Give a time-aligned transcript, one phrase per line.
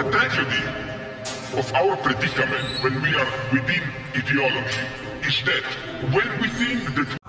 [0.00, 0.64] The tragedy
[1.58, 3.82] of our predicament when we are within
[4.16, 4.80] ideology
[5.28, 5.62] is that
[6.14, 7.20] when we think that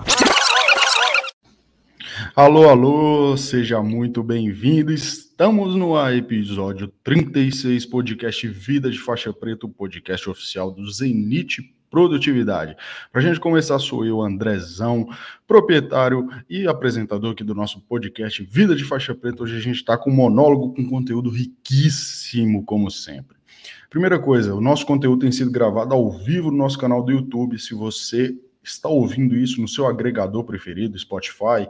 [2.34, 4.90] Alô, alô, seja muito bem-vindo.
[4.90, 11.60] Estamos no episódio 36, podcast Vida de Faixa Preta, o podcast oficial do Zenit
[11.92, 12.74] Produtividade.
[13.12, 15.06] Para a gente começar, sou eu, Andrezão,
[15.46, 19.42] proprietário e apresentador aqui do nosso podcast Vida de Faixa Preta.
[19.42, 23.36] Hoje a gente está com um monólogo com conteúdo riquíssimo, como sempre.
[23.90, 27.58] Primeira coisa, o nosso conteúdo tem sido gravado ao vivo no nosso canal do YouTube.
[27.58, 31.68] Se você está ouvindo isso no seu agregador preferido, Spotify,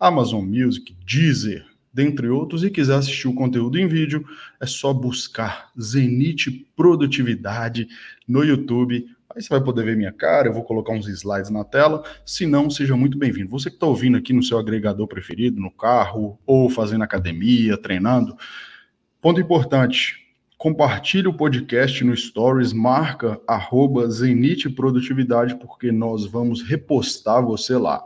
[0.00, 4.24] Amazon Music, Deezer, dentre outros, e quiser assistir o conteúdo em vídeo,
[4.58, 7.86] é só buscar Zenit Produtividade
[8.26, 9.04] no YouTube.
[9.34, 12.02] Aí você vai poder ver minha cara, eu vou colocar uns slides na tela.
[12.24, 13.50] Se não, seja muito bem-vindo.
[13.50, 18.34] Você que está ouvindo aqui no seu agregador preferido, no carro, ou fazendo academia, treinando.
[19.20, 20.16] Ponto importante,
[20.56, 24.08] compartilhe o podcast no Stories, marca arroba
[24.74, 28.02] Produtividade, porque nós vamos repostar você lá.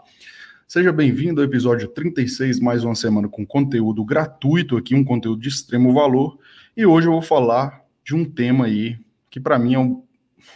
[0.67, 5.49] Seja bem-vindo ao episódio 36, mais uma semana com conteúdo gratuito aqui, um conteúdo de
[5.49, 6.37] extremo valor.
[6.77, 8.99] E hoje eu vou falar de um tema aí
[9.31, 10.03] que para mim é um,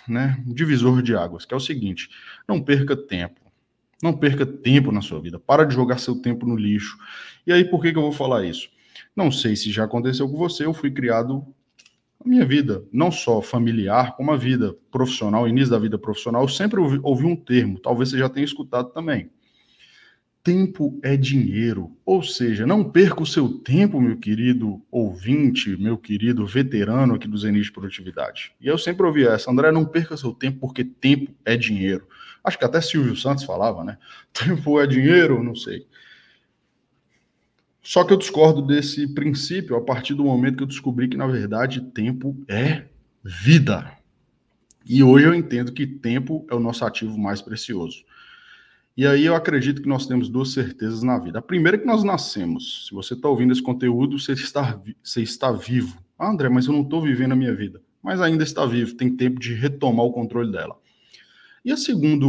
[0.09, 2.09] né, um divisor de águas, que é o seguinte:
[2.48, 3.41] não perca tempo.
[4.03, 5.39] Não perca tempo na sua vida.
[5.39, 6.98] Para de jogar seu tempo no lixo.
[7.47, 8.69] E aí, por que, que eu vou falar isso?
[9.14, 11.47] Não sei se já aconteceu com você, eu fui criado
[12.23, 16.48] a minha vida, não só familiar, como a vida profissional, início da vida profissional, eu
[16.48, 19.31] sempre ouvi, ouvi um termo, talvez você já tenha escutado também
[20.47, 21.91] tempo é dinheiro.
[22.05, 27.36] Ou seja, não perca o seu tempo, meu querido ouvinte, meu querido veterano aqui do
[27.36, 28.52] Zenit de Produtividade.
[28.61, 32.06] E eu sempre ouvi essa, André, não perca seu tempo porque tempo é dinheiro.
[32.44, 33.98] Acho que até Silvio Santos falava, né?
[34.33, 35.84] Tempo é dinheiro, não sei.
[37.83, 41.27] Só que eu discordo desse princípio a partir do momento que eu descobri que, na
[41.27, 42.84] verdade, tempo é
[43.24, 43.91] vida.
[44.84, 48.05] E hoje eu entendo que tempo é o nosso ativo mais precioso.
[48.96, 51.39] E aí eu acredito que nós temos duas certezas na vida.
[51.39, 52.86] A primeira é que nós nascemos.
[52.86, 55.98] Se você está ouvindo esse conteúdo, você está, você está vivo.
[56.18, 57.83] Ah, André, mas eu não estou vivendo a minha vida.
[58.02, 60.79] Mas ainda está vivo, tem tempo de retomar o controle dela.
[61.62, 62.27] E a segunda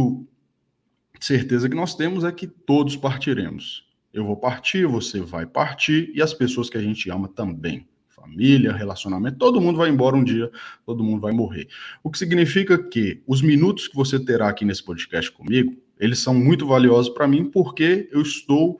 [1.18, 3.86] certeza que nós temos é que todos partiremos.
[4.12, 7.88] Eu vou partir, você vai partir e as pessoas que a gente ama também.
[8.08, 10.50] Família, relacionamento, todo mundo vai embora um dia,
[10.84, 11.66] todo mundo vai morrer.
[12.02, 16.34] O que significa que os minutos que você terá aqui nesse podcast comigo, eles são
[16.34, 18.78] muito valiosos para mim porque eu estou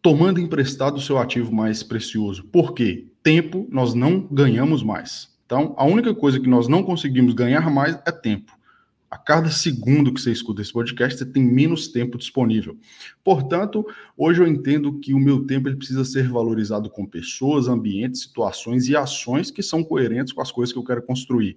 [0.00, 2.44] tomando emprestado o seu ativo mais precioso.
[2.44, 3.08] Por quê?
[3.22, 5.36] Tempo nós não ganhamos mais.
[5.44, 8.52] Então, a única coisa que nós não conseguimos ganhar mais é tempo.
[9.10, 12.76] A cada segundo que você escuta esse podcast, você tem menos tempo disponível.
[13.24, 18.22] Portanto, hoje eu entendo que o meu tempo ele precisa ser valorizado com pessoas, ambientes,
[18.22, 21.56] situações e ações que são coerentes com as coisas que eu quero construir.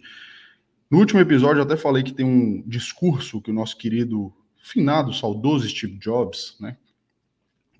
[0.92, 5.14] No último episódio, eu até falei que tem um discurso que o nosso querido, finado,
[5.14, 6.76] saudoso Steve Jobs, né,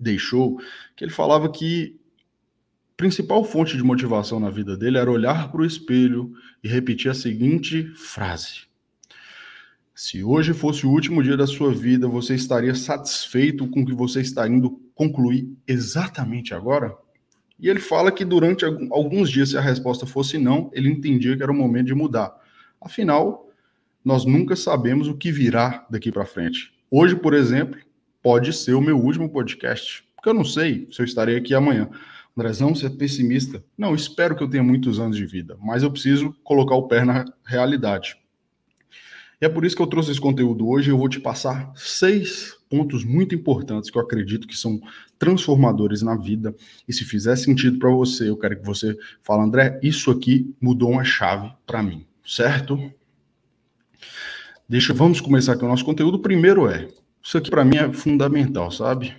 [0.00, 0.58] deixou,
[0.96, 2.00] que ele falava que
[2.92, 6.32] a principal fonte de motivação na vida dele era olhar para o espelho
[6.64, 8.62] e repetir a seguinte frase:
[9.94, 13.92] Se hoje fosse o último dia da sua vida, você estaria satisfeito com o que
[13.92, 16.96] você está indo concluir exatamente agora?
[17.58, 21.42] E ele fala que durante alguns dias, se a resposta fosse não, ele entendia que
[21.42, 22.40] era o momento de mudar.
[22.84, 23.48] Afinal,
[24.04, 26.72] nós nunca sabemos o que virá daqui para frente.
[26.90, 27.78] Hoje, por exemplo,
[28.20, 31.88] pode ser o meu último podcast, porque eu não sei se eu estarei aqui amanhã.
[32.36, 33.62] Andrezão, você é pessimista?
[33.76, 37.04] Não, espero que eu tenha muitos anos de vida, mas eu preciso colocar o pé
[37.04, 38.16] na realidade.
[39.40, 40.90] E é por isso que eu trouxe esse conteúdo hoje.
[40.90, 44.80] Eu vou te passar seis pontos muito importantes que eu acredito que são
[45.18, 46.54] transformadores na vida.
[46.88, 50.90] E se fizer sentido para você, eu quero que você fale, André, isso aqui mudou
[50.90, 52.92] uma chave para mim certo?
[54.68, 56.16] Deixa, vamos começar aqui o nosso conteúdo.
[56.16, 56.88] O primeiro é,
[57.22, 59.14] isso aqui para mim é fundamental, sabe?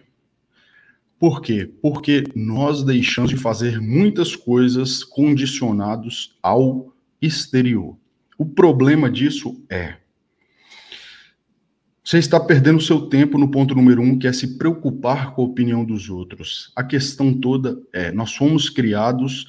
[1.19, 1.72] Por quê?
[1.81, 7.98] Porque nós deixamos de fazer muitas coisas condicionados ao exterior.
[8.38, 9.98] O problema disso é
[12.04, 15.45] você está perdendo seu tempo no ponto número um, que é se preocupar com a
[15.45, 16.72] opinião dos outros.
[16.75, 19.48] A questão toda é: nós fomos criados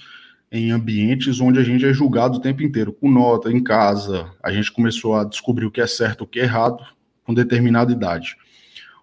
[0.51, 4.31] em ambientes onde a gente é julgado o tempo inteiro, com nota, em casa.
[4.43, 6.85] A gente começou a descobrir o que é certo, o que é errado,
[7.25, 8.37] com determinada idade.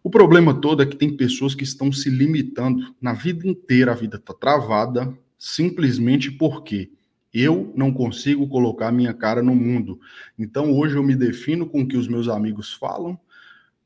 [0.03, 3.95] O problema todo é que tem pessoas que estão se limitando na vida inteira, a
[3.95, 6.89] vida está travada, simplesmente porque
[7.33, 9.99] eu não consigo colocar minha cara no mundo.
[10.37, 13.17] Então hoje eu me defino com o que os meus amigos falam,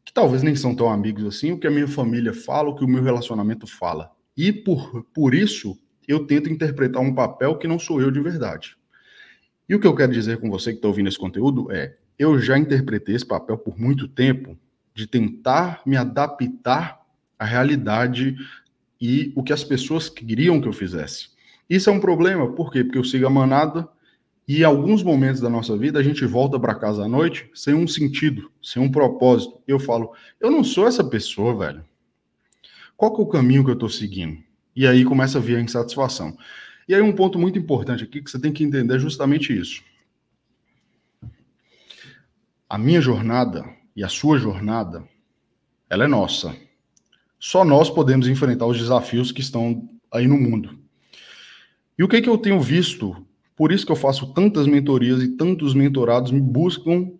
[0.04, 2.86] que talvez nem são tão amigos assim, o que a minha família fala, o que
[2.86, 4.12] o meu relacionamento fala.
[4.38, 8.78] E por, por isso eu tento interpretar um papel que não sou eu de verdade.
[9.68, 12.40] E o que eu quero dizer com você que está ouvindo esse conteúdo é: eu
[12.40, 14.57] já interpretei esse papel por muito tempo
[14.94, 17.02] de tentar me adaptar
[17.38, 18.36] à realidade
[19.02, 21.30] e o que as pessoas queriam que eu fizesse.
[21.69, 22.84] Isso é um problema, por quê?
[22.84, 23.88] Porque eu sigo a manada
[24.48, 27.74] e em alguns momentos da nossa vida a gente volta para casa à noite sem
[27.74, 29.60] um sentido, sem um propósito.
[29.68, 31.84] Eu falo, eu não sou essa pessoa, velho.
[32.96, 34.38] Qual que é o caminho que eu estou seguindo?
[34.75, 36.38] E aí começa a vir a insatisfação.
[36.88, 39.83] E aí um ponto muito importante aqui que você tem que entender é justamente isso.
[42.69, 45.07] A minha jornada e a sua jornada,
[45.89, 46.56] ela é nossa.
[47.39, 50.77] Só nós podemos enfrentar os desafios que estão aí no mundo.
[51.98, 53.16] E o que, que eu tenho visto?
[53.56, 57.12] Por isso que eu faço tantas mentorias e tantos mentorados me buscam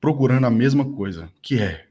[0.00, 1.86] procurando a mesma coisa, que é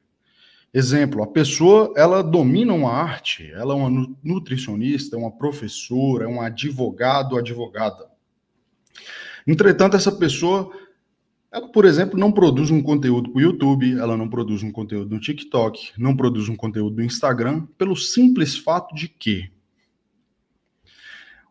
[0.78, 6.28] Exemplo, a pessoa ela domina uma arte, ela é uma nutricionista, é uma professora, é
[6.28, 8.12] um advogado, advogada.
[9.48, 10.70] Entretanto, essa pessoa,
[11.50, 15.16] ela, por exemplo, não produz um conteúdo para o YouTube, ela não produz um conteúdo
[15.16, 19.50] no TikTok, não produz um conteúdo no Instagram, pelo simples fato de que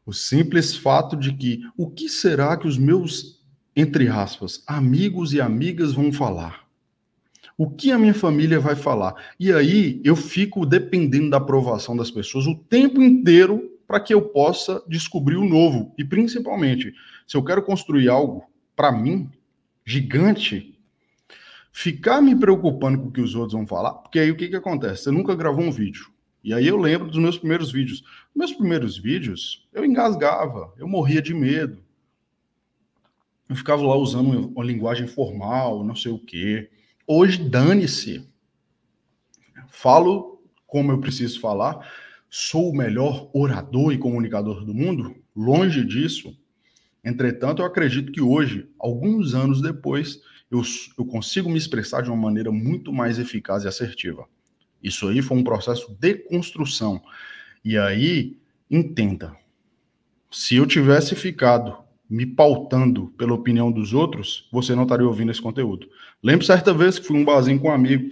[0.05, 3.43] o simples fato de que o que será que os meus,
[3.75, 6.64] entre aspas, amigos e amigas vão falar?
[7.57, 9.15] O que a minha família vai falar?
[9.39, 14.23] E aí eu fico dependendo da aprovação das pessoas o tempo inteiro para que eu
[14.23, 15.95] possa descobrir o novo.
[15.97, 16.93] E principalmente,
[17.27, 19.31] se eu quero construir algo para mim
[19.85, 20.77] gigante,
[21.71, 24.57] ficar me preocupando com o que os outros vão falar, porque aí o que, que
[24.57, 25.05] acontece?
[25.05, 26.09] Você nunca gravou um vídeo.
[26.43, 28.03] E aí eu lembro dos meus primeiros vídeos.
[28.35, 31.83] Meus primeiros vídeos, eu engasgava, eu morria de medo.
[33.49, 36.71] Eu ficava lá usando uma linguagem formal, não sei o quê.
[37.07, 38.27] Hoje, dane-se.
[39.69, 41.87] Falo como eu preciso falar.
[42.31, 45.15] Sou o melhor orador e comunicador do mundo?
[45.37, 46.35] Longe disso.
[47.05, 50.63] Entretanto, eu acredito que hoje, alguns anos depois, eu,
[50.99, 54.27] eu consigo me expressar de uma maneira muito mais eficaz e assertiva.
[54.83, 57.03] Isso aí foi um processo de construção.
[57.63, 58.39] E aí,
[58.71, 59.37] entenda,
[60.31, 65.41] se eu tivesse ficado me pautando pela opinião dos outros, você não estaria ouvindo esse
[65.41, 65.89] conteúdo.
[66.23, 68.11] Lembro certa vez que fui um barzinho com um amigo,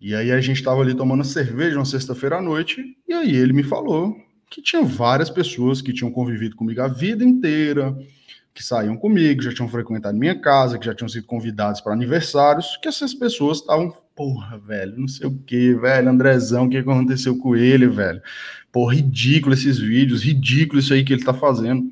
[0.00, 3.52] e aí a gente estava ali tomando cerveja uma sexta-feira à noite, e aí ele
[3.52, 4.16] me falou
[4.50, 7.96] que tinha várias pessoas que tinham convivido comigo a vida inteira,
[8.54, 12.76] que saíam comigo, já tinham frequentado minha casa, que já tinham sido convidados para aniversários,
[12.82, 17.38] que essas pessoas estavam, porra, velho, não sei o que, velho, Andrezão, o que aconteceu
[17.38, 18.20] com ele, velho?
[18.72, 21.88] Pô, ridículo esses vídeos, ridículo isso aí que ele tá fazendo.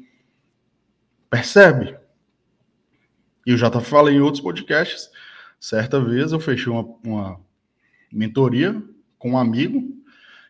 [1.30, 1.96] Percebe?
[3.46, 5.10] E eu já falei em outros podcasts.
[5.58, 7.40] Certa vez eu fechei uma, uma
[8.12, 8.82] mentoria
[9.18, 9.96] com um amigo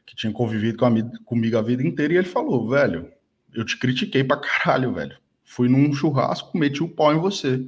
[0.05, 0.91] que tinha convivido com a,
[1.25, 3.11] comigo a vida inteira e ele falou, velho,
[3.53, 5.17] eu te critiquei pra caralho, velho.
[5.45, 7.67] Fui num churrasco, meti o pau em você.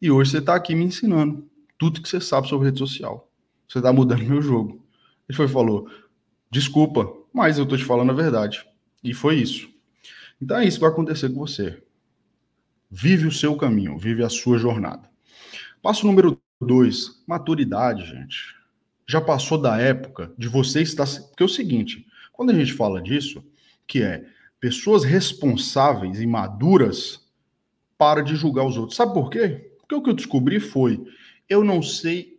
[0.00, 1.48] E hoje você tá aqui me ensinando
[1.78, 3.30] tudo que você sabe sobre rede social.
[3.68, 4.84] Você tá mudando meu jogo.
[5.28, 5.88] Ele foi falou:
[6.50, 8.66] "Desculpa, mas eu tô te falando a verdade".
[9.02, 9.68] E foi isso.
[10.40, 11.82] Então é isso que vai acontecer com você.
[12.94, 15.08] Vive o seu caminho, vive a sua jornada.
[15.80, 18.54] Passo número dois, maturidade, gente.
[19.08, 21.06] Já passou da época de você estar.
[21.06, 23.42] Porque é o seguinte, quando a gente fala disso,
[23.86, 24.26] que é
[24.60, 27.26] pessoas responsáveis e maduras
[27.96, 28.96] para de julgar os outros.
[28.96, 29.72] Sabe por quê?
[29.78, 31.02] Porque o que eu descobri foi:
[31.48, 32.38] eu não sei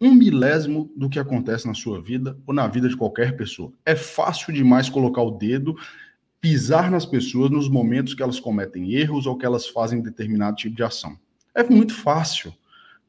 [0.00, 3.70] um milésimo do que acontece na sua vida ou na vida de qualquer pessoa.
[3.84, 5.76] É fácil demais colocar o dedo,
[6.40, 10.74] pisar nas pessoas nos momentos que elas cometem erros ou que elas fazem determinado tipo
[10.74, 11.18] de ação.
[11.54, 12.54] É muito fácil.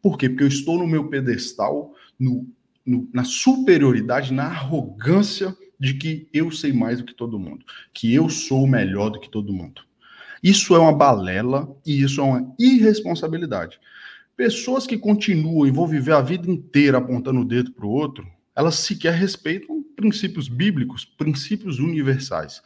[0.02, 0.28] Por quê?
[0.28, 2.48] Porque eu estou no meu pedestal, no,
[2.86, 8.14] no, na superioridade, na arrogância de que eu sei mais do que todo mundo, que
[8.14, 9.82] eu sou melhor do que todo mundo.
[10.44, 13.80] Isso é uma balela e isso é uma irresponsabilidade.
[14.36, 18.28] Pessoas que continuam e vão viver a vida inteira apontando o dedo para o outro,
[18.56, 22.62] elas sequer respeitam princípios bíblicos, princípios universais.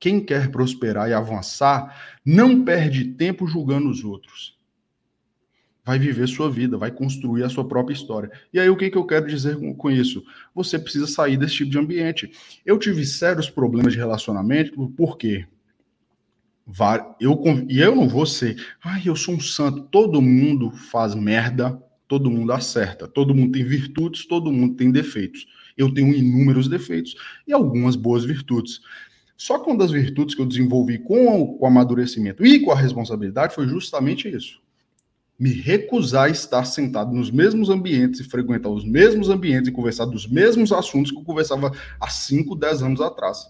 [0.00, 4.58] Quem quer prosperar e avançar não perde tempo julgando os outros
[5.90, 8.30] vai viver sua vida, vai construir a sua própria história.
[8.52, 10.22] E aí, o que, que eu quero dizer com, isso?
[10.54, 12.30] Você precisa sair desse tipo de ambiente.
[12.64, 15.46] Eu tive sérios problemas de relacionamento, por quê?
[17.18, 19.80] Eu, e eu não vou ser, ai, eu sou um santo.
[19.90, 25.46] Todo mundo faz merda, todo mundo acerta, todo mundo tem virtudes, todo mundo tem defeitos.
[25.76, 27.16] Eu tenho inúmeros defeitos
[27.48, 28.80] e algumas boas virtudes.
[29.40, 33.54] Só que uma das virtudes que eu desenvolvi com o, amadurecimento e com a responsabilidade
[33.54, 34.60] foi justamente isso
[35.38, 40.04] me recusar a estar sentado nos mesmos ambientes e frequentar os mesmos ambientes e conversar
[40.04, 43.46] dos mesmos assuntos que eu conversava há 5, 10 anos atrás.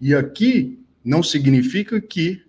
[0.00, 2.42] E aqui não significa que.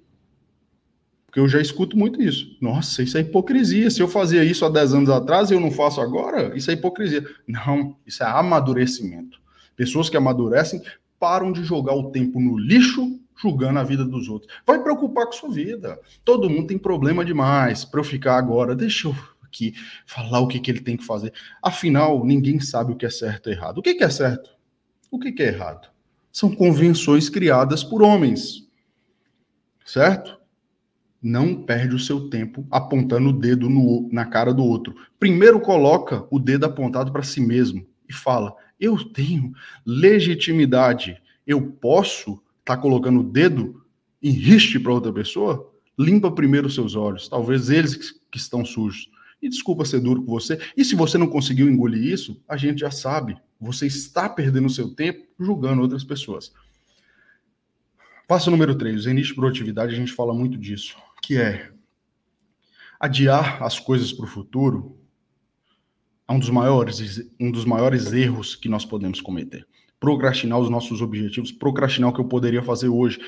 [1.27, 2.57] Porque eu já escuto muito isso.
[2.59, 3.91] Nossa, isso é hipocrisia.
[3.91, 6.73] Se eu fazia isso há 10 anos atrás e eu não faço agora, isso é
[6.73, 7.23] hipocrisia.
[7.47, 9.39] Não, isso é amadurecimento.
[9.75, 10.81] Pessoas que amadurecem
[11.21, 14.51] param de jogar o tempo no lixo julgando a vida dos outros.
[14.65, 15.99] Vai preocupar com sua vida.
[16.25, 18.75] Todo mundo tem problema demais para eu ficar agora.
[18.75, 19.75] Deixa eu aqui
[20.07, 21.31] falar o que, que ele tem que fazer.
[21.61, 23.77] Afinal, ninguém sabe o que é certo e errado.
[23.77, 24.49] O que, que é certo?
[25.11, 25.89] O que, que é errado?
[26.31, 28.67] São convenções criadas por homens.
[29.85, 30.39] Certo?
[31.21, 34.95] Não perde o seu tempo apontando o dedo no, na cara do outro.
[35.19, 39.53] Primeiro coloca o dedo apontado para si mesmo e fala: Eu tenho
[39.85, 43.83] legitimidade, eu posso estar tá colocando o dedo
[44.21, 45.71] em riste para outra pessoa?
[45.97, 49.09] Limpa primeiro seus olhos, talvez eles que estão sujos.
[49.41, 50.59] E desculpa ser duro com você.
[50.77, 53.35] E se você não conseguiu engolir isso, a gente já sabe.
[53.59, 56.53] Você está perdendo seu tempo julgando outras pessoas.
[58.27, 61.71] Passo número 3, o zenite produtividade, a gente fala muito disso, que é
[62.99, 65.00] adiar as coisas para o futuro
[66.31, 69.67] é um dos maiores um dos maiores erros que nós podemos cometer.
[69.99, 73.19] Procrastinar os nossos objetivos, procrastinar o que eu poderia fazer hoje.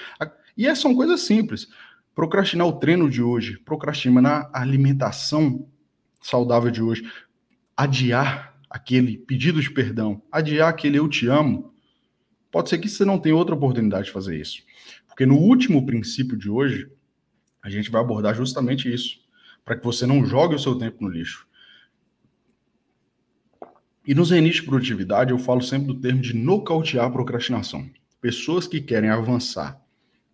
[0.57, 1.67] E essas são coisas simples.
[2.15, 5.67] Procrastinar o treino de hoje, procrastinar a alimentação
[6.21, 7.03] saudável de hoje,
[7.75, 11.73] adiar aquele pedido de perdão, adiar aquele eu te amo,
[12.49, 14.63] pode ser que você não tenha outra oportunidade de fazer isso.
[15.07, 16.89] Porque no último princípio de hoje,
[17.61, 19.19] a gente vai abordar justamente isso,
[19.65, 21.47] para que você não jogue o seu tempo no lixo.
[24.05, 27.89] E nos reinícios de produtividade, eu falo sempre do termo de nocautear a procrastinação.
[28.19, 29.79] Pessoas que querem avançar,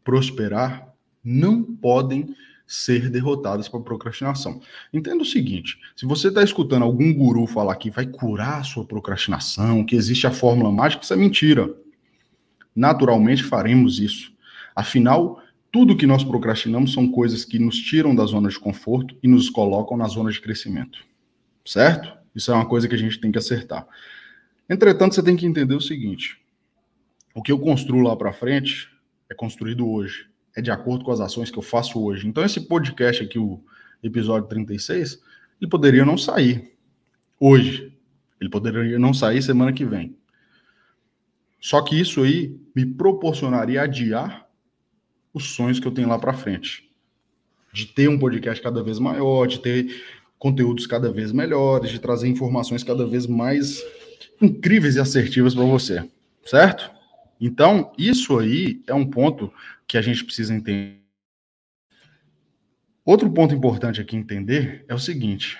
[0.03, 0.91] prosperar,
[1.23, 2.35] não podem
[2.65, 4.61] ser derrotadas por procrastinação.
[4.93, 8.85] Entenda o seguinte: se você está escutando algum guru falar que vai curar a sua
[8.85, 11.67] procrastinação, que existe a fórmula mágica, isso é mentira.
[12.75, 14.31] Naturalmente faremos isso.
[14.75, 19.27] Afinal, tudo que nós procrastinamos são coisas que nos tiram da zona de conforto e
[19.27, 20.99] nos colocam na zona de crescimento.
[21.65, 22.18] Certo?
[22.35, 23.87] Isso é uma coisa que a gente tem que acertar.
[24.69, 26.39] Entretanto, você tem que entender o seguinte:
[27.33, 28.89] o que eu construo lá para frente
[29.29, 32.27] é construído hoje é de acordo com as ações que eu faço hoje.
[32.27, 33.63] Então, esse podcast aqui, o
[34.03, 35.21] episódio 36,
[35.61, 36.73] ele poderia não sair
[37.39, 37.93] hoje.
[38.39, 40.15] Ele poderia não sair semana que vem.
[41.59, 44.47] Só que isso aí me proporcionaria adiar
[45.33, 46.89] os sonhos que eu tenho lá para frente.
[47.71, 50.03] De ter um podcast cada vez maior, de ter
[50.39, 53.83] conteúdos cada vez melhores, de trazer informações cada vez mais
[54.41, 56.09] incríveis e assertivas para você,
[56.45, 56.89] certo?
[57.39, 59.51] Então, isso aí é um ponto
[59.85, 60.97] que a gente precisa entender.
[63.05, 65.57] Outro ponto importante aqui entender é o seguinte: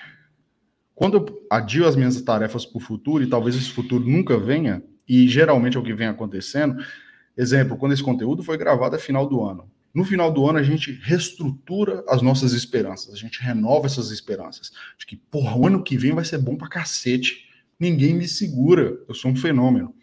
[0.94, 4.82] quando eu adio as minhas tarefas para o futuro, e talvez esse futuro nunca venha,
[5.08, 6.76] e geralmente é o que vem acontecendo,
[7.36, 9.70] exemplo, quando esse conteúdo foi gravado é final do ano.
[9.92, 14.70] No final do ano, a gente reestrutura as nossas esperanças, a gente renova essas esperanças.
[14.96, 17.48] De que, porra, o ano que vem vai ser bom pra cacete.
[17.78, 19.94] Ninguém me segura, eu sou um fenômeno.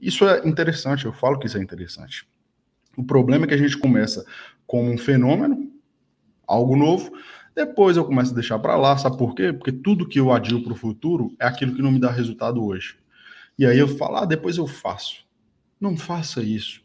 [0.00, 2.26] Isso é interessante, eu falo que isso é interessante.
[2.96, 4.24] O problema é que a gente começa
[4.66, 5.70] como um fenômeno,
[6.46, 7.12] algo novo,
[7.54, 9.52] depois eu começo a deixar para lá, sabe por quê?
[9.52, 12.64] Porque tudo que eu adio para o futuro é aquilo que não me dá resultado
[12.64, 12.98] hoje.
[13.58, 15.24] E aí eu falo, ah, depois eu faço.
[15.78, 16.81] Não faça isso.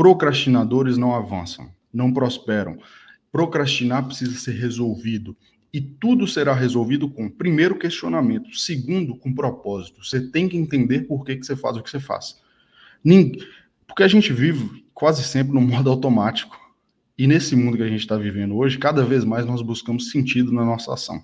[0.00, 2.78] Procrastinadores não avançam, não prosperam.
[3.30, 5.36] Procrastinar precisa ser resolvido.
[5.74, 10.02] E tudo será resolvido com, primeiro, questionamento, segundo, com propósito.
[10.02, 12.40] Você tem que entender por que, que você faz o que você faz.
[13.86, 16.58] Porque a gente vive quase sempre no modo automático.
[17.18, 20.50] E nesse mundo que a gente está vivendo hoje, cada vez mais nós buscamos sentido
[20.50, 21.22] na nossa ação.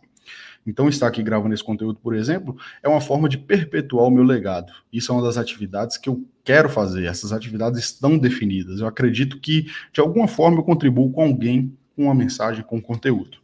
[0.67, 4.23] Então, estar aqui gravando esse conteúdo, por exemplo, é uma forma de perpetuar o meu
[4.23, 4.71] legado.
[4.93, 7.05] Isso é uma das atividades que eu quero fazer.
[7.05, 8.81] Essas atividades estão definidas.
[8.81, 13.39] Eu acredito que, de alguma forma, eu contribuo com alguém com uma mensagem, com conteúdo.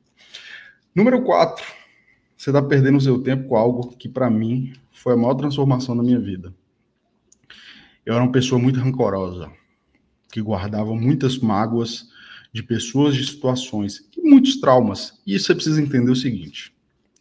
[0.94, 1.64] Número 4.
[2.36, 6.02] Você está perdendo seu tempo com algo que, para mim, foi a maior transformação da
[6.02, 6.54] minha vida.
[8.06, 9.50] Eu era uma pessoa muito rancorosa,
[10.30, 12.08] que guardava muitas mágoas
[12.52, 15.20] de pessoas, de situações e muitos traumas.
[15.26, 16.74] E você precisa entender o seguinte: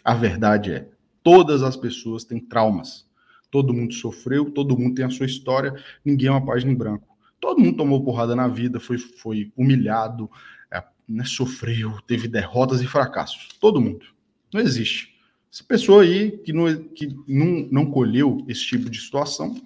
[0.03, 0.87] a verdade é,
[1.23, 3.05] todas as pessoas têm traumas.
[3.51, 7.07] Todo mundo sofreu, todo mundo tem a sua história, ninguém é uma página em branco.
[7.39, 10.31] Todo mundo tomou porrada na vida, foi, foi humilhado,
[10.71, 13.49] é, né, sofreu, teve derrotas e fracassos.
[13.59, 14.05] Todo mundo.
[14.53, 15.11] Não existe.
[15.51, 19.59] Essa pessoa aí que, não, que não, não colheu esse tipo de situação,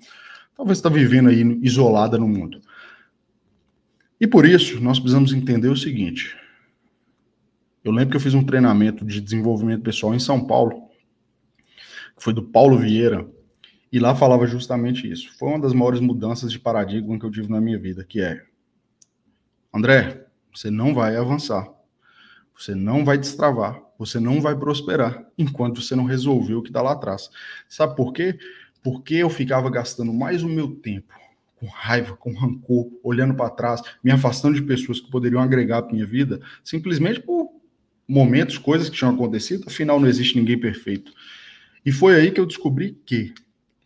[0.57, 2.59] talvez está vivendo aí isolada no mundo.
[4.19, 6.35] E por isso, nós precisamos entender o seguinte.
[7.83, 10.89] Eu lembro que eu fiz um treinamento de desenvolvimento pessoal em São Paulo,
[12.17, 13.29] que foi do Paulo Vieira,
[13.91, 15.35] e lá falava justamente isso.
[15.37, 18.41] Foi uma das maiores mudanças de paradigma que eu tive na minha vida, que é
[19.73, 21.67] André, você não vai avançar.
[22.57, 23.81] Você não vai destravar.
[23.99, 27.29] Você não vai prosperar enquanto você não resolver o que está lá atrás.
[27.67, 28.37] Sabe por quê?
[28.81, 31.13] Porque eu ficava gastando mais o meu tempo
[31.55, 35.93] com raiva, com rancor, olhando para trás, me afastando de pessoas que poderiam agregar para
[35.93, 37.49] minha vida, simplesmente por
[38.07, 39.63] momentos, coisas que tinham acontecido.
[39.67, 41.11] Afinal, não existe ninguém perfeito.
[41.85, 43.33] E foi aí que eu descobri que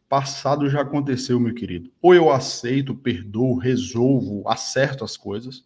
[0.10, 1.92] passado já aconteceu, meu querido.
[2.02, 5.64] Ou eu aceito, perdoo, resolvo, acerto as coisas,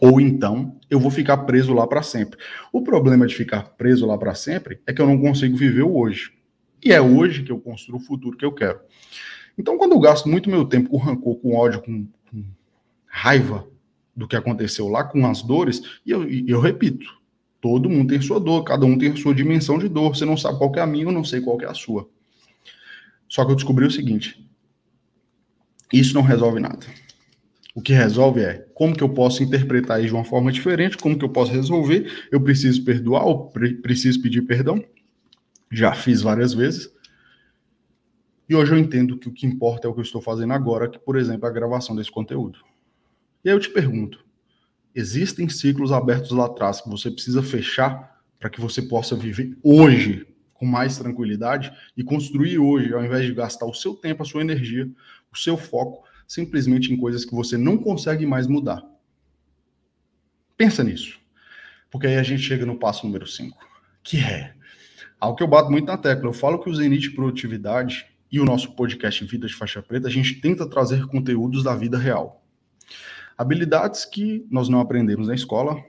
[0.00, 2.38] ou então eu vou ficar preso lá para sempre.
[2.70, 5.96] O problema de ficar preso lá para sempre é que eu não consigo viver o
[5.96, 6.32] hoje.
[6.84, 8.78] E é hoje que eu construo o futuro que eu quero.
[9.56, 12.44] Então, quando eu gasto muito meu tempo com rancor, com ódio, com, com
[13.06, 13.66] raiva
[14.14, 17.06] do que aconteceu lá, com as dores, e eu, eu repito,
[17.60, 20.14] todo mundo tem sua dor, cada um tem sua dimensão de dor.
[20.14, 22.08] Você não sabe qual é a minha, eu não sei qual é a sua.
[23.28, 24.44] Só que eu descobri o seguinte:
[25.92, 26.86] isso não resolve nada.
[27.74, 31.16] O que resolve é como que eu posso interpretar isso de uma forma diferente, como
[31.16, 32.26] que eu posso resolver.
[32.30, 34.82] Eu preciso perdoar ou pre preciso pedir perdão.
[35.70, 36.90] Já fiz várias vezes.
[38.48, 40.88] E hoje eu entendo que o que importa é o que eu estou fazendo agora,
[40.88, 42.58] que, por exemplo, é a gravação desse conteúdo.
[43.44, 44.24] E aí eu te pergunto:
[44.94, 50.26] existem ciclos abertos lá atrás que você precisa fechar para que você possa viver hoje
[50.58, 54.40] com mais tranquilidade e construir hoje, ao invés de gastar o seu tempo, a sua
[54.40, 54.90] energia,
[55.32, 58.84] o seu foco, simplesmente em coisas que você não consegue mais mudar.
[60.56, 61.18] Pensa nisso.
[61.90, 63.56] Porque aí a gente chega no passo número 5,
[64.02, 64.54] que é
[65.18, 66.28] algo que eu bato muito na tecla.
[66.28, 70.10] Eu falo que o Zenit Produtividade e o nosso podcast Vida de Faixa Preta, a
[70.10, 72.44] gente tenta trazer conteúdos da vida real.
[73.38, 75.82] Habilidades que nós não aprendemos na escola,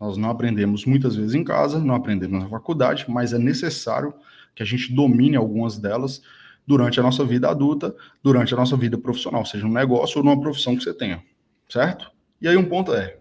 [0.00, 4.14] nós não aprendemos muitas vezes em casa, não aprendemos na faculdade, mas é necessário
[4.54, 6.22] que a gente domine algumas delas
[6.66, 10.40] durante a nossa vida adulta, durante a nossa vida profissional, seja um negócio ou numa
[10.40, 11.22] profissão que você tenha,
[11.68, 12.10] certo?
[12.40, 13.18] E aí um ponto é,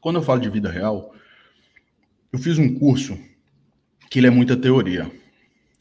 [0.00, 1.14] quando eu falo de vida real,
[2.32, 3.18] eu fiz um curso
[4.10, 5.10] que ele é muita teoria.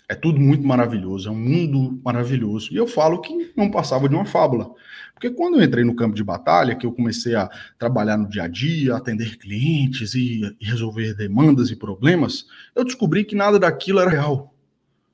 [0.07, 2.71] É tudo muito maravilhoso, é um mundo maravilhoso.
[2.71, 4.71] E eu falo que não passava de uma fábula.
[5.13, 8.43] Porque quando eu entrei no campo de batalha, que eu comecei a trabalhar no dia
[8.43, 14.09] a dia, atender clientes e, resolver demandas e problemas, eu descobri que nada daquilo era
[14.09, 14.53] real.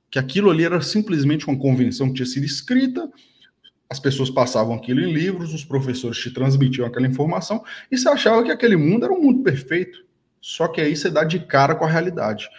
[0.10, 3.10] Que aquilo ali era simplesmente uma convenção que tinha sido escrita,
[3.90, 8.42] as pessoas passavam aquilo em livros, os professores te transmitiam aquela informação e você achava
[8.42, 10.06] que aquele mundo era um mundo perfeito.
[10.42, 12.50] Só que aí você dá de cara com a realidade.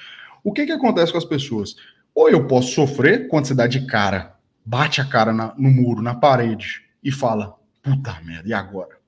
[0.44, 1.74] O que, que acontece com as pessoas?
[2.14, 6.02] Ou eu posso sofrer quando você dá de cara, bate a cara na, no muro,
[6.02, 9.00] na parede, e fala: puta merda, e agora?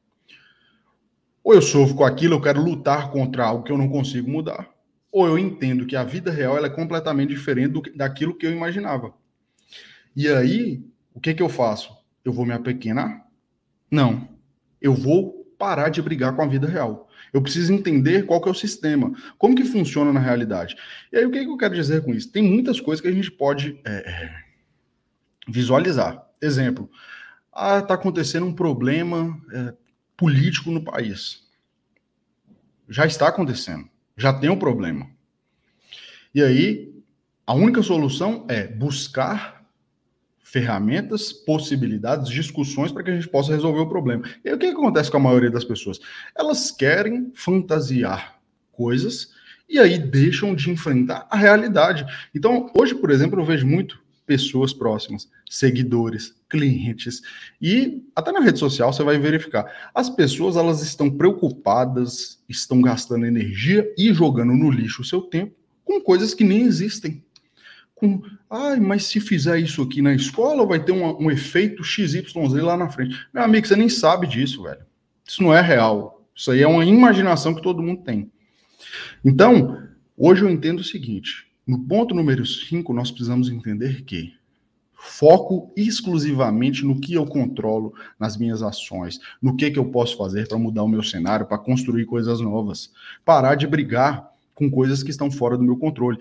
[1.42, 4.68] Ou eu sofro com aquilo, eu quero lutar contra algo que eu não consigo mudar.
[5.12, 9.12] Ou eu entendo que a vida real é completamente diferente do, daquilo que eu imaginava.
[10.16, 11.94] E aí, o que, que eu faço?
[12.24, 13.26] Eu vou me apequenar?
[13.90, 14.28] Não.
[14.80, 17.08] Eu vou parar de brigar com a vida real.
[17.34, 20.76] Eu preciso entender qual que é o sistema, como que funciona na realidade.
[21.12, 22.30] E aí, o que, que eu quero dizer com isso?
[22.30, 24.44] Tem muitas coisas que a gente pode é, é
[25.48, 26.24] visualizar.
[26.40, 26.88] Exemplo,
[27.52, 29.74] ah, está acontecendo um problema é,
[30.16, 31.42] político no país.
[32.88, 35.10] Já está acontecendo, já tem um problema.
[36.32, 36.94] E aí,
[37.44, 39.63] a única solução é buscar
[40.54, 44.22] ferramentas, possibilidades, discussões para que a gente possa resolver o problema.
[44.44, 45.98] E o que, que acontece com a maioria das pessoas?
[46.32, 48.38] Elas querem fantasiar
[48.70, 49.30] coisas
[49.68, 52.06] e aí deixam de enfrentar a realidade.
[52.32, 57.20] Então, hoje, por exemplo, eu vejo muito pessoas próximas, seguidores, clientes
[57.60, 59.90] e até na rede social você vai verificar.
[59.92, 65.52] As pessoas elas estão preocupadas, estão gastando energia e jogando no lixo o seu tempo
[65.84, 67.24] com coisas que nem existem
[67.94, 72.34] com, ai, mas se fizer isso aqui na escola, vai ter um, um efeito XYZ
[72.62, 73.16] lá na frente.
[73.32, 74.84] Meu amigo, você nem sabe disso, velho.
[75.26, 76.26] Isso não é real.
[76.34, 78.30] Isso aí é uma imaginação que todo mundo tem.
[79.24, 79.82] Então,
[80.16, 84.34] hoje eu entendo o seguinte: no ponto número 5, nós precisamos entender que
[84.92, 90.48] foco exclusivamente no que eu controlo nas minhas ações, no que, que eu posso fazer
[90.48, 92.90] para mudar o meu cenário, para construir coisas novas,
[93.24, 96.18] parar de brigar com coisas que estão fora do meu controle.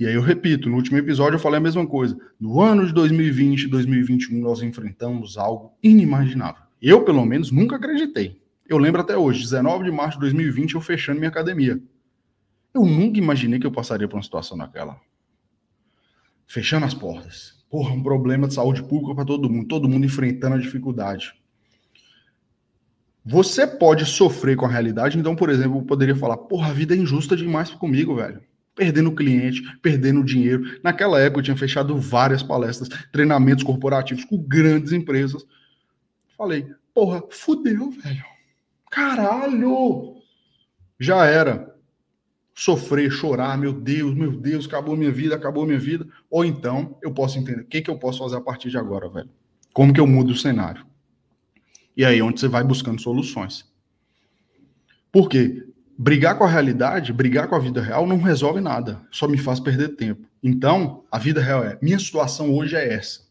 [0.00, 2.18] E aí eu repito, no último episódio eu falei a mesma coisa.
[2.40, 6.62] No ano de 2020 e 2021 nós enfrentamos algo inimaginável.
[6.80, 8.40] Eu, pelo menos, nunca acreditei.
[8.66, 11.78] Eu lembro até hoje, 19 de março de 2020, eu fechando minha academia.
[12.72, 14.98] Eu nunca imaginei que eu passaria por uma situação daquela.
[16.46, 17.62] Fechando as portas.
[17.68, 21.34] Porra, um problema de saúde pública para todo mundo, todo mundo enfrentando a dificuldade.
[23.22, 26.94] Você pode sofrer com a realidade, então, por exemplo, eu poderia falar: porra, a vida
[26.94, 28.40] é injusta demais comigo, velho
[28.74, 30.80] perdendo cliente, perdendo dinheiro.
[30.82, 35.44] Naquela época eu tinha fechado várias palestras, treinamentos corporativos com grandes empresas.
[36.36, 38.24] Falei, porra, fudeu, velho.
[38.90, 40.16] Caralho!
[40.98, 41.74] Já era.
[42.54, 46.06] Sofrer, chorar, meu Deus, meu Deus, acabou minha vida, acabou minha vida.
[46.30, 49.08] Ou então, eu posso entender, o que, que eu posso fazer a partir de agora,
[49.08, 49.30] velho?
[49.72, 50.84] Como que eu mudo o cenário?
[51.96, 53.70] E aí, onde você vai buscando soluções.
[55.12, 55.69] Por quê?
[56.02, 59.60] Brigar com a realidade, brigar com a vida real não resolve nada, só me faz
[59.60, 60.26] perder tempo.
[60.42, 63.28] Então, a vida real é: minha situação hoje é essa.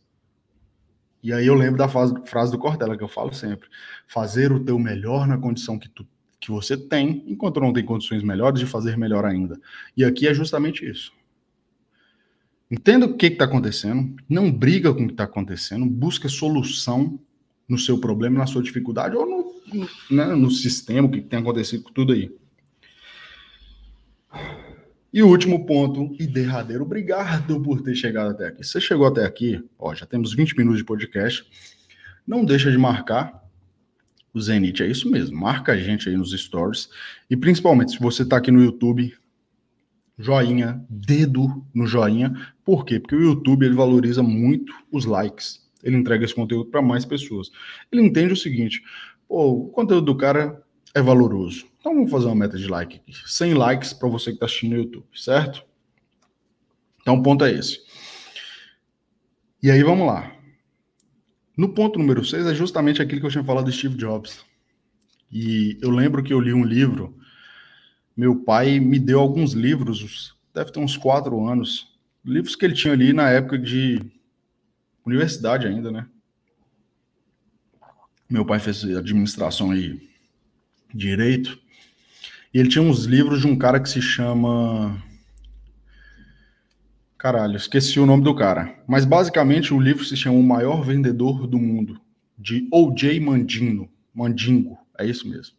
[1.24, 3.68] E aí eu lembro da frase, frase do Cortella que eu falo sempre:
[4.08, 6.06] fazer o teu melhor na condição que, tu,
[6.40, 9.60] que você tem, enquanto não tem condições melhores de fazer melhor ainda.
[9.98, 11.12] E aqui é justamente isso.
[12.70, 17.20] Entenda o que está acontecendo, não briga com o que está acontecendo, busca solução
[17.68, 21.40] no seu problema, na sua dificuldade ou no, no, né, no sistema, o que tem
[21.40, 22.32] acontecido com tudo aí.
[25.12, 28.64] E o último ponto e derradeiro, obrigado por ter chegado até aqui.
[28.64, 31.46] Você chegou até aqui, ó, já temos 20 minutos de podcast.
[32.28, 33.44] Não deixa de marcar
[34.32, 35.36] o Zenit, é isso mesmo.
[35.40, 36.90] Marca a gente aí nos stories.
[37.28, 39.12] E principalmente, se você está aqui no YouTube,
[40.18, 42.54] joinha, dedo no joinha.
[42.64, 43.00] Por quê?
[43.00, 45.68] Porque o YouTube ele valoriza muito os likes.
[45.84, 47.50] Ele entrega esse conteúdo para mais pessoas.
[47.92, 48.84] Ele entende o seguinte:
[49.28, 50.62] pô, o conteúdo do cara
[50.94, 51.69] é valoroso.
[51.80, 53.14] Então vamos fazer uma meta de like aqui.
[53.26, 55.64] 100 likes para você que está assistindo no YouTube, certo?
[57.02, 57.80] Então o ponto é esse.
[59.64, 60.36] E aí vamos lá.
[61.56, 64.46] No ponto número 6 é justamente aquilo que eu tinha falado do Steve Jobs.
[65.32, 67.18] E eu lembro que eu li um livro,
[68.16, 72.94] meu pai me deu alguns livros, deve ter uns quatro anos, livros que ele tinha
[72.94, 74.02] ali na época de
[75.06, 76.08] universidade ainda, né?
[78.30, 80.10] Meu pai fez administração aí
[80.94, 81.60] direito.
[82.54, 85.02] E ele tinha uns livros de um cara que se chama.
[87.18, 88.76] Caralho, esqueci o nome do cara.
[88.88, 92.00] Mas basicamente o livro se chama O Maior Vendedor do Mundo,
[92.38, 93.20] de O.J.
[93.20, 93.90] Mandino.
[94.14, 95.56] Mandingo, é isso mesmo.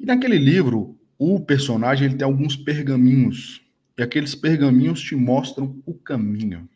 [0.00, 3.60] E naquele livro, o personagem ele tem alguns pergaminhos.
[3.98, 6.68] E aqueles pergaminhos te mostram o caminho.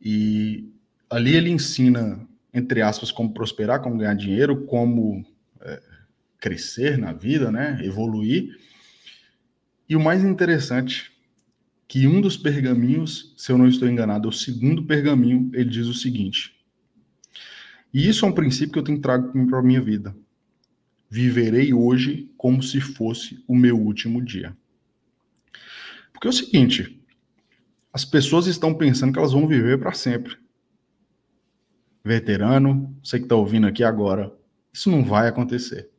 [0.00, 0.68] E
[1.08, 5.24] ali ele ensina, entre aspas, como prosperar, como ganhar dinheiro, como
[6.42, 7.78] crescer na vida, né?
[7.84, 8.58] Evoluir.
[9.88, 11.12] E o mais interessante,
[11.86, 15.86] que um dos pergaminhos, se eu não estou enganado, é o segundo pergaminho, ele diz
[15.86, 16.52] o seguinte.
[17.94, 20.16] E isso é um princípio que eu tenho trago para a minha vida.
[21.08, 24.56] Viverei hoje como se fosse o meu último dia.
[26.12, 27.00] Porque é o seguinte,
[27.92, 30.36] as pessoas estão pensando que elas vão viver para sempre.
[32.04, 34.34] Veterano, você que está ouvindo aqui agora,
[34.72, 35.91] isso não vai acontecer.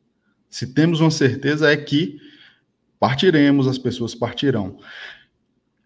[0.54, 2.20] Se temos uma certeza é que
[3.00, 4.78] partiremos, as pessoas partirão.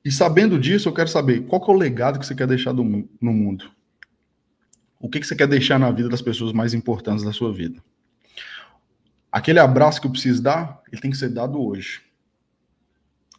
[0.04, 2.72] E sabendo disso, eu quero saber qual que é o legado que você quer deixar
[2.72, 3.70] do, no mundo.
[5.00, 7.83] O que, que você quer deixar na vida das pessoas mais importantes da sua vida?
[9.33, 12.02] Aquele abraço que eu preciso dar, ele tem que ser dado hoje.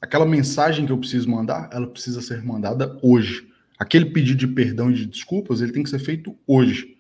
[0.02, 3.48] Aquela mensagem que eu preciso mandar, ela precisa ser mandada hoje.
[3.78, 6.98] Aquele pedido de perdão e de desculpas, ele tem que ser feito hoje.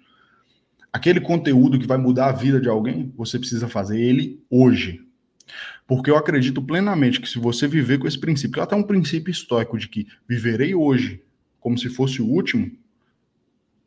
[0.92, 5.06] Aquele conteúdo que vai mudar a vida de alguém, você precisa fazer ele hoje.
[5.88, 8.84] Porque eu acredito plenamente que se você viver com esse princípio, que é até um
[8.84, 11.24] princípio estoico de que viverei hoje
[11.60, 12.72] como se fosse o último,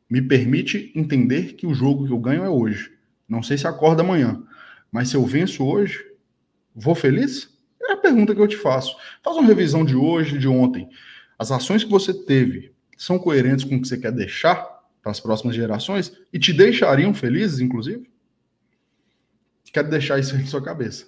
[0.08, 2.92] me permite entender que o jogo que eu ganho é hoje.
[3.28, 4.42] Não sei se acorda amanhã,
[4.90, 6.04] mas se eu venço hoje,
[6.74, 7.48] vou feliz?
[7.80, 8.94] É a pergunta que eu te faço.
[9.22, 10.88] Faz uma revisão de hoje, de ontem.
[11.38, 14.71] As ações que você teve são coerentes com o que você quer deixar?
[15.02, 18.10] Para as próximas gerações e te deixariam felizes, inclusive?
[19.72, 21.06] Quero deixar isso em sua cabeça.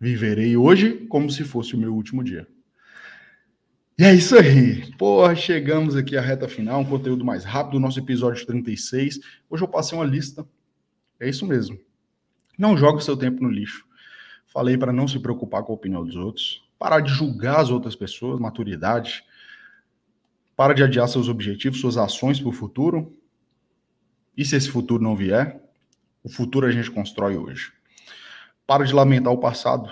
[0.00, 2.46] Viverei hoje como se fosse o meu último dia.
[3.98, 4.90] E é isso aí.
[4.96, 9.20] Porra, chegamos aqui à reta final, um conteúdo mais rápido, nosso episódio 36.
[9.48, 10.46] Hoje eu passei uma lista.
[11.20, 11.78] É isso mesmo.
[12.58, 13.84] Não jogue seu tempo no lixo.
[14.46, 17.94] Falei para não se preocupar com a opinião dos outros, parar de julgar as outras
[17.94, 19.24] pessoas, maturidade.
[20.56, 23.14] Para de adiar seus objetivos, suas ações para o futuro.
[24.36, 25.60] E se esse futuro não vier,
[26.22, 27.72] o futuro a gente constrói hoje.
[28.66, 29.90] Para de lamentar o passado.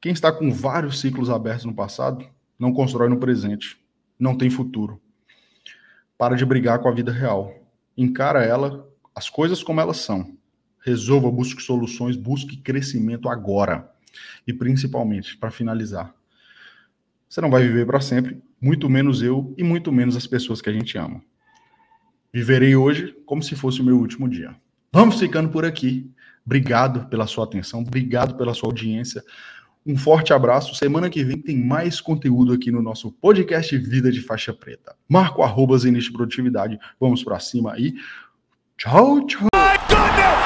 [0.00, 2.26] Quem está com vários ciclos abertos no passado
[2.58, 3.76] não constrói no presente,
[4.18, 5.00] não tem futuro.
[6.16, 7.54] Para de brigar com a vida real.
[7.96, 10.36] Encara ela, as coisas como elas são.
[10.84, 13.92] Resolva, busque soluções, busque crescimento agora.
[14.46, 16.14] E principalmente, para finalizar,
[17.28, 20.70] você não vai viver para sempre, muito menos eu e muito menos as pessoas que
[20.70, 21.22] a gente ama.
[22.32, 24.54] Viverei hoje como se fosse o meu último dia.
[24.92, 26.10] Vamos ficando por aqui.
[26.44, 29.22] Obrigado pela sua atenção, obrigado pela sua audiência.
[29.86, 30.74] Um forte abraço.
[30.74, 34.94] Semana que vem tem mais conteúdo aqui no nosso podcast Vida de Faixa Preta.
[35.08, 36.78] Marco arroba Zenit Produtividade.
[37.00, 37.94] Vamos para cima aí.
[38.76, 39.48] Tchau, tchau.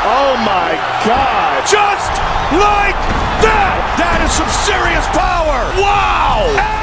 [0.05, 1.63] Oh my God!
[1.67, 2.11] Just
[2.51, 2.99] like
[3.43, 3.95] that!
[3.99, 5.63] That is some serious power!
[5.79, 6.82] Wow!